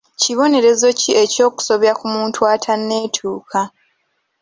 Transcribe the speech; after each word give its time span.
Kibonerezo 0.21 0.87
ki 0.99 1.11
eky'okusobya 1.23 1.91
ku 1.99 2.05
muntu 2.13 2.39
atanneetuuka? 2.53 3.59